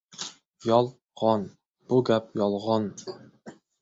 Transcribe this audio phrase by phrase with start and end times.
[0.69, 0.87] Yol-
[1.23, 1.43] g‘on,
[1.91, 2.89] bu gap yolg‘on!